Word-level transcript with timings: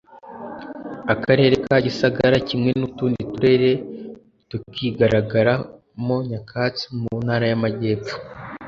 Akarere 1.13 1.53
ka 1.65 1.75
Gisagara 1.85 2.37
kimwe 2.47 2.71
n’utundi 2.79 3.21
turere 3.33 3.71
tukigaragara 4.49 5.53
mo 6.05 6.17
nyakatsi 6.29 6.85
mu 6.99 7.11
ntara 7.25 7.45
y’amajyepfo 7.51 8.15